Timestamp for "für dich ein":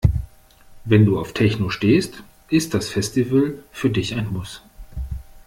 3.71-4.33